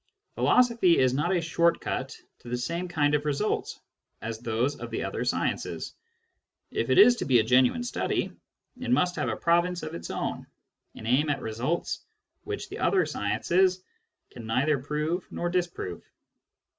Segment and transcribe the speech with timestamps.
[0.33, 3.79] Philosophy is not a short cut to the same kind of results
[4.19, 5.93] as those of the other sciences:
[6.71, 8.31] if it is to be a genuine study,
[8.79, 10.47] it must have a province of its own,
[10.95, 12.03] and aim at results
[12.45, 13.83] which the other sciences
[14.31, 16.03] can neither prove nor disprove.